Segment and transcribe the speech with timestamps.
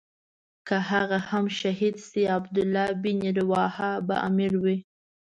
[0.67, 4.77] که هغه هم شهید شي عبدالله بن رواحه به امیر وي.